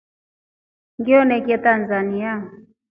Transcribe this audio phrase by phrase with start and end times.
[0.99, 2.31] Nga wonikia Tanzania.